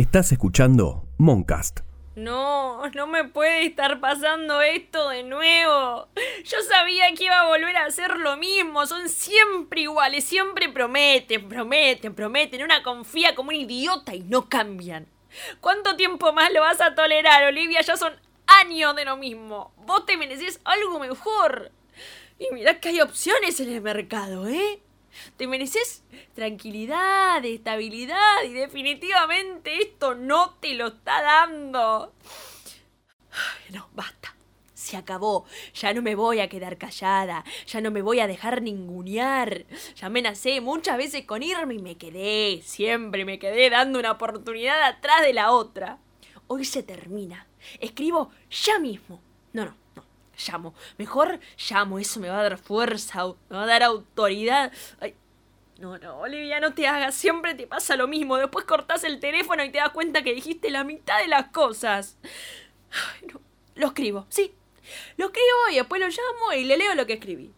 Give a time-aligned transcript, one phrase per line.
[0.00, 1.80] Estás escuchando Moncast.
[2.16, 6.08] No, no me puede estar pasando esto de nuevo.
[6.42, 8.86] Yo sabía que iba a volver a hacer lo mismo.
[8.86, 12.62] Son siempre iguales, siempre prometen, prometen, prometen.
[12.62, 15.06] Una confía como un idiota y no cambian.
[15.60, 17.82] ¿Cuánto tiempo más lo vas a tolerar, Olivia?
[17.82, 18.14] Ya son
[18.46, 19.74] años de lo mismo.
[19.84, 21.72] Vos te mereces algo mejor.
[22.38, 24.80] Y mirá que hay opciones en el mercado, ¿eh?
[25.36, 26.02] Te mereces
[26.34, 32.12] tranquilidad, estabilidad y definitivamente esto no te lo está dando.
[33.70, 34.34] no, basta.
[34.74, 35.44] Se acabó.
[35.74, 37.44] Ya no me voy a quedar callada.
[37.66, 39.66] Ya no me voy a dejar ningunear.
[39.94, 42.62] Ya amenacé muchas veces con irme y me quedé.
[42.64, 45.98] Siempre me quedé dando una oportunidad atrás de la otra.
[46.46, 47.46] Hoy se termina.
[47.78, 49.20] Escribo ya mismo.
[49.52, 50.09] No, no, no
[50.46, 50.74] llamo.
[50.98, 54.72] Mejor llamo, eso me va a dar fuerza, me va a dar autoridad.
[55.00, 55.14] Ay,
[55.78, 58.36] no, no, Olivia, no te hagas, siempre te pasa lo mismo.
[58.36, 62.18] Después cortás el teléfono y te das cuenta que dijiste la mitad de las cosas.
[62.90, 63.40] Ay, no.
[63.76, 64.54] Lo escribo, sí.
[65.16, 67.52] Lo escribo y después lo llamo y le leo lo que escribí.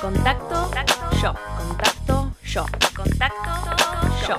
[0.00, 0.70] Contacto,
[1.20, 1.34] yo.
[1.56, 2.66] Contacto, yo.
[2.94, 3.50] Contacto,
[4.28, 4.38] yo.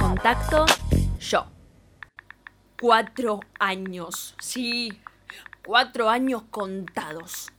[0.00, 0.66] Contacto,
[1.18, 1.46] yo.
[2.80, 4.36] Cuatro años.
[4.40, 5.00] Sí,
[5.64, 7.52] Cuatro años contados.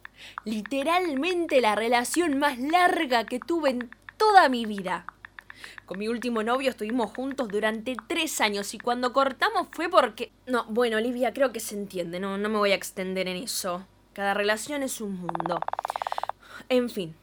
[0.44, 5.06] Literalmente la relación más larga que tuve en toda mi vida.
[5.86, 10.32] Con mi último novio estuvimos juntos durante tres años y cuando cortamos fue porque...
[10.48, 13.86] No, bueno, Olivia, creo que se entiende, no, no me voy a extender en eso.
[14.14, 15.60] Cada relación es un mundo.
[16.70, 17.16] En fin,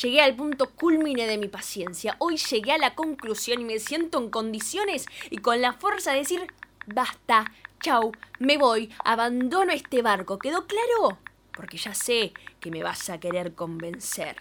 [0.00, 2.16] llegué al punto culmine de mi paciencia.
[2.18, 6.18] Hoy llegué a la conclusión y me siento en condiciones y con la fuerza de
[6.18, 6.46] decir,
[6.86, 10.38] basta, Chau, me voy, abandono este barco.
[10.38, 11.18] ¿Quedó claro?
[11.52, 14.36] Porque ya sé que me vas a querer convencer.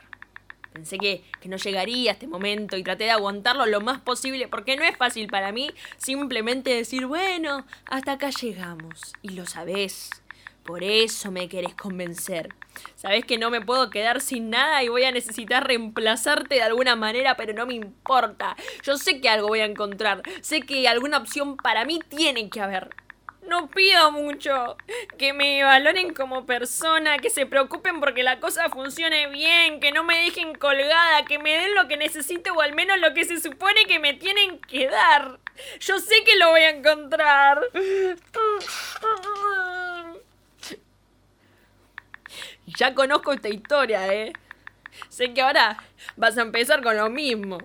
[0.73, 4.49] Pensé que, que, no llegaría a este momento y traté de aguantarlo lo más posible
[4.49, 9.13] porque no es fácil para mí simplemente decir, bueno, hasta acá llegamos.
[9.21, 10.09] Y lo sabés.
[10.65, 12.53] Por eso me querés convencer.
[12.95, 16.97] Sabés que no me puedo quedar sin nada y voy a necesitar reemplazarte de alguna
[16.97, 18.57] manera, pero no me importa.
[18.83, 20.23] Yo sé que algo voy a encontrar.
[20.41, 22.89] Sé que alguna opción para mí tiene que haber.
[23.49, 24.77] No pido mucho.
[25.17, 30.03] Que me valoren como persona, que se preocupen porque la cosa funcione bien, que no
[30.03, 33.39] me dejen colgada, que me den lo que necesito o al menos lo que se
[33.39, 35.39] supone que me tienen que dar.
[35.79, 37.59] Yo sé que lo voy a encontrar.
[42.77, 44.31] Ya conozco esta historia, ¿eh?
[45.09, 45.77] Sé que ahora
[46.17, 47.57] vas a empezar con lo mismo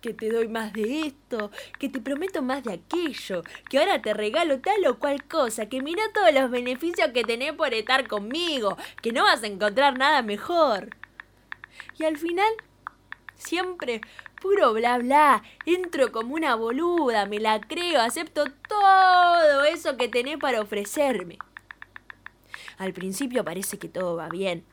[0.00, 4.14] que te doy más de esto, que te prometo más de aquello, que ahora te
[4.14, 8.76] regalo tal o cual cosa, que mira todos los beneficios que tenés por estar conmigo,
[9.02, 10.96] que no vas a encontrar nada mejor.
[11.98, 12.52] Y al final,
[13.36, 14.00] siempre
[14.40, 20.38] puro bla bla, entro como una boluda, me la creo, acepto todo eso que tenés
[20.38, 21.38] para ofrecerme.
[22.78, 24.64] Al principio parece que todo va bien,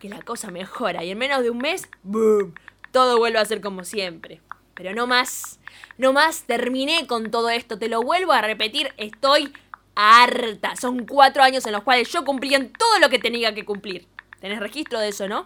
[0.00, 2.54] que la cosa mejora y en menos de un mes, ¡boom!
[2.90, 4.40] Todo vuelve a ser como siempre.
[4.78, 5.58] Pero no más,
[5.96, 9.52] no más, terminé con todo esto, te lo vuelvo a repetir, estoy
[9.96, 10.76] harta.
[10.76, 14.06] Son cuatro años en los cuales yo cumplí en todo lo que tenía que cumplir.
[14.38, 15.44] ¿Tenés registro de eso, no?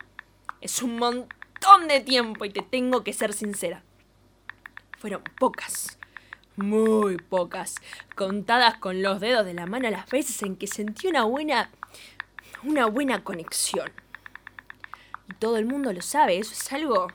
[0.60, 3.82] Es un montón de tiempo y te tengo que ser sincera.
[4.98, 5.98] Fueron pocas,
[6.56, 7.76] muy pocas,
[8.15, 11.71] contadas con los dedos de la mano las veces en que sentí una buena,
[12.65, 13.91] una buena conexión.
[15.31, 17.09] Y todo el mundo lo sabe, eso es algo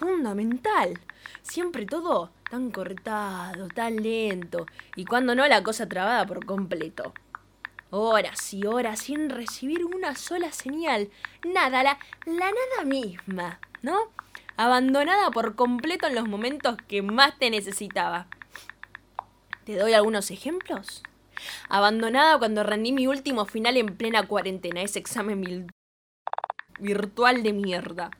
[0.00, 0.98] fundamental.
[1.42, 4.66] Siempre todo tan cortado, tan lento,
[4.96, 7.12] y cuando no la cosa trabada por completo.
[7.90, 11.10] Horas y horas sin recibir una sola señal,
[11.44, 13.98] nada, la, la nada misma, ¿no?
[14.56, 18.26] Abandonada por completo en los momentos que más te necesitaba.
[19.64, 21.02] ¿Te doy algunos ejemplos?
[21.68, 25.68] Abandonada cuando rendí mi último final en plena cuarentena, ese examen
[26.78, 28.10] virtual de mierda.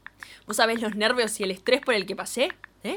[0.47, 2.53] ¿Vos sabés los nervios y el estrés por el que pasé?
[2.83, 2.97] ¿Eh?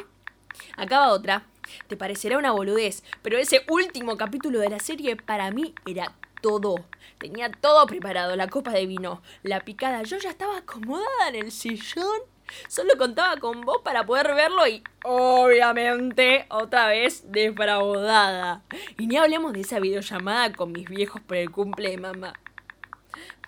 [0.77, 1.45] Acaba otra.
[1.87, 6.85] Te parecerá una boludez, pero ese último capítulo de la serie para mí era todo.
[7.17, 10.03] Tenía todo preparado, la copa de vino, la picada.
[10.03, 12.21] Yo ya estaba acomodada en el sillón.
[12.67, 18.61] Solo contaba con vos para poder verlo y, obviamente, otra vez defraudada.
[18.99, 22.33] Y ni hablemos de esa videollamada con mis viejos por el cumple de mamá.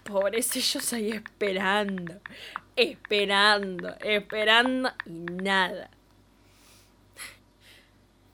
[0.06, 2.22] Pobrecillos ahí esperando,
[2.76, 5.90] esperando, esperando y nada.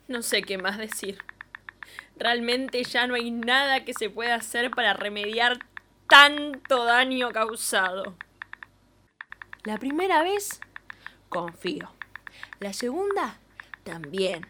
[0.09, 1.17] No sé qué más decir.
[2.17, 5.59] Realmente ya no hay nada que se pueda hacer para remediar
[6.09, 8.17] tanto daño causado.
[9.63, 10.59] La primera vez,
[11.29, 11.89] confío.
[12.59, 13.37] La segunda,
[13.85, 14.45] también.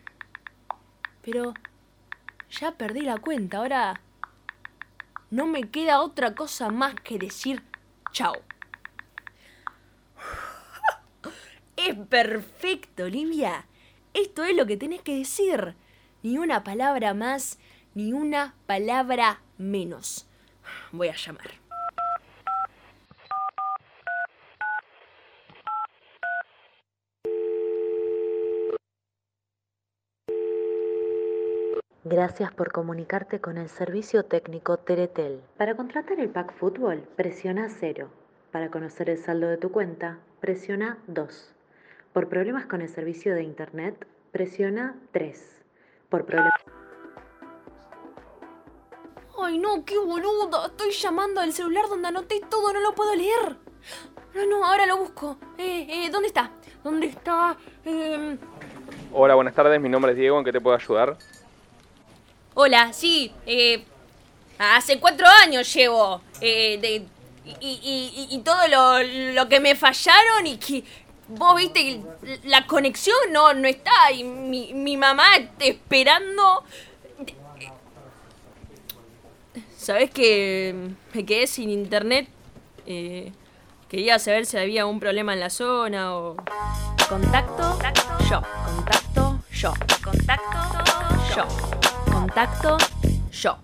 [1.22, 1.54] Pero
[2.50, 3.60] ya perdí la cuenta.
[3.60, 4.02] Ahora
[5.32, 7.64] no me queda otra cosa más que decir
[8.12, 8.36] chao.
[11.78, 13.66] Es perfecto, Olivia.
[14.14, 15.74] Esto es lo que tenés que decir.
[16.22, 17.58] Ni una palabra más,
[17.96, 20.28] ni una palabra menos.
[20.92, 21.61] Voy a llamar.
[32.12, 35.42] Gracias por comunicarte con el servicio técnico Teretel.
[35.56, 38.10] Para contratar el pack fútbol, presiona 0.
[38.52, 41.54] Para conocer el saldo de tu cuenta, presiona 2.
[42.12, 45.64] Por problemas con el servicio de internet, presiona 3.
[46.10, 46.52] Por problemas...
[49.42, 50.66] Ay, no, qué boluda.
[50.66, 53.56] Estoy llamando al celular donde anoté todo, no lo puedo leer.
[54.36, 55.38] No, no, ahora lo busco.
[55.58, 56.52] Eh, eh, ¿dónde está?
[56.84, 57.56] ¿Dónde está?
[57.86, 58.38] Eh...
[59.14, 59.80] Hola, buenas tardes.
[59.80, 60.38] Mi nombre es Diego.
[60.40, 61.18] ¿En qué te puedo ayudar?
[62.54, 63.32] Hola, sí.
[63.46, 63.84] Eh,
[64.60, 66.22] hace cuatro años llevo.
[66.42, 67.06] Eh, de,
[67.60, 67.70] y,
[68.30, 69.04] y, y, todo lo,
[69.34, 70.84] lo que me fallaron y que
[71.28, 72.02] vos viste que
[72.44, 76.64] la conexión no, no está y mi, mi mamá está esperando.
[79.78, 80.76] ¿Sabes que
[81.14, 82.28] me quedé sin internet?
[82.86, 83.32] Eh,
[83.90, 86.36] quería saber si había un problema en la zona o...
[87.10, 87.80] Contacto,
[88.30, 88.42] yo.
[88.66, 89.74] Contacto, yo.
[90.04, 90.60] Contacto,
[91.36, 91.81] yo.
[92.34, 92.78] Contacto,
[93.30, 93.62] yo.